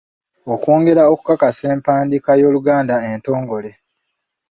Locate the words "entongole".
3.11-3.71